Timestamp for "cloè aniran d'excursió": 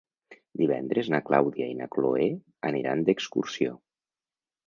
1.97-3.77